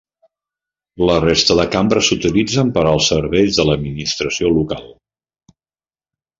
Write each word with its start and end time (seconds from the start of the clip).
La 1.09 1.17
resta 1.25 1.57
de 1.59 1.65
cambres 1.75 2.09
s'utilitzen 2.09 2.73
per 2.79 2.87
als 2.93 3.11
serveis 3.15 3.61
de 3.61 3.69
l'administració 3.71 4.53
local. 4.59 4.93